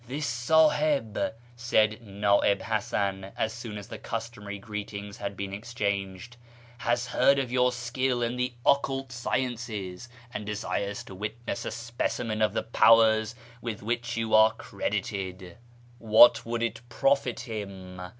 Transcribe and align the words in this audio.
"This 0.07 0.25
Sahib," 0.25 1.35
said 1.55 2.01
Na 2.01 2.39
ib 2.41 2.63
Hasan, 2.63 3.33
as 3.37 3.53
soon 3.53 3.77
as 3.77 3.87
the 3.89 3.99
customary 3.99 4.57
greetings 4.57 5.17
had 5.17 5.37
been 5.37 5.53
interchanged," 5.53 6.37
has 6.89 7.05
heard 7.05 7.37
of 7.37 7.51
your 7.51 7.71
skill 7.71 8.23
in 8.23 8.35
the 8.35 8.51
occult 8.65 9.11
sciences, 9.11 10.09
and 10.33 10.43
desires 10.43 11.03
to 11.03 11.13
witness 11.13 11.65
a 11.65 11.71
specimen 11.71 12.41
of 12.41 12.53
the 12.53 12.63
powers 12.63 13.35
with 13.61 13.83
which 13.83 14.17
you 14.17 14.33
are 14.33 14.53
credited."" 14.53 15.55
What 15.99 16.47
would 16.47 16.63
it 16.63 16.81
profit 16.89 17.41
him 17.41 18.01